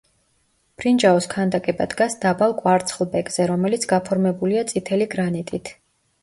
ბრინჯაოს 0.83 1.27
ქანდაკება 1.33 1.87
დგას 1.91 2.15
დაბალ 2.23 2.55
კვარცხლბეკზე, 2.63 3.47
რომელიც 3.53 3.87
გაფორმებულია 3.93 4.65
წითელი 4.73 5.09
გრანიტით. 5.15 5.73